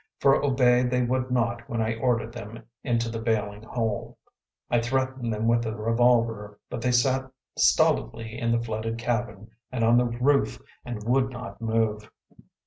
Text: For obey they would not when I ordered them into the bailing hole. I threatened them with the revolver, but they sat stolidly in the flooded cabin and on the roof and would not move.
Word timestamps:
For 0.19 0.43
obey 0.43 0.81
they 0.81 1.03
would 1.03 1.29
not 1.29 1.69
when 1.69 1.79
I 1.79 1.93
ordered 1.93 2.33
them 2.33 2.63
into 2.83 3.07
the 3.07 3.21
bailing 3.21 3.61
hole. 3.61 4.17
I 4.67 4.81
threatened 4.81 5.31
them 5.31 5.47
with 5.47 5.61
the 5.61 5.75
revolver, 5.75 6.59
but 6.71 6.81
they 6.81 6.91
sat 6.91 7.29
stolidly 7.55 8.35
in 8.35 8.51
the 8.51 8.63
flooded 8.63 8.97
cabin 8.97 9.51
and 9.71 9.83
on 9.83 9.97
the 9.97 10.05
roof 10.07 10.59
and 10.83 11.03
would 11.03 11.29
not 11.29 11.61
move. 11.61 12.09